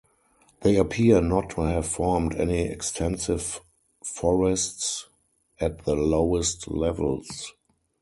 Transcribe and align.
They 0.61 0.77
appear 0.77 1.21
not 1.21 1.51
to 1.51 1.61
have 1.61 1.85
formed 1.85 2.33
any 2.33 2.61
extensive 2.67 3.61
forests 4.03 5.07
at 5.59 5.85
the 5.85 5.95
lowest 5.95 6.67
levels. 6.67 7.53